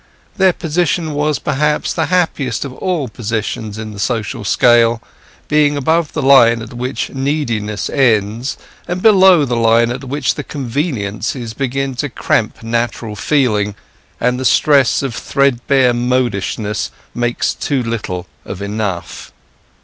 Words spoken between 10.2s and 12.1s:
the convenances begin to